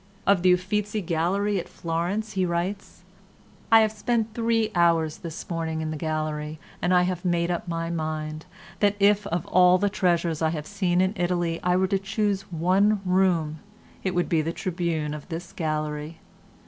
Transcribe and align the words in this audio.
Of 0.25 0.41
the 0.41 0.51
Uffizi 0.51 0.99
Gallery 0.99 1.59
at 1.59 1.69
Florence 1.69 2.31
he 2.31 2.43
writes: 2.43 3.03
"I 3.71 3.81
have 3.81 3.91
spent 3.91 4.33
three 4.33 4.71
hours 4.73 5.17
this 5.17 5.47
morning 5.47 5.79
in 5.81 5.91
the 5.91 5.95
gallery 5.95 6.59
and 6.81 6.91
I 6.91 7.03
have 7.03 7.23
made 7.23 7.51
up 7.51 7.67
my 7.67 7.91
mind 7.91 8.47
that 8.79 8.95
if 8.99 9.27
of 9.27 9.45
all 9.45 9.77
the 9.77 9.89
treasures 9.91 10.41
I 10.41 10.49
have 10.49 10.65
seen 10.65 11.01
in 11.01 11.13
Italy 11.15 11.59
I 11.61 11.75
were 11.75 11.85
to 11.85 11.99
choose 11.99 12.51
one 12.51 13.01
room 13.05 13.59
it 14.03 14.15
would 14.15 14.27
be 14.27 14.41
the 14.41 14.53
Tribune 14.53 15.13
of 15.13 15.29
this 15.29 15.53
gallery. 15.53 16.17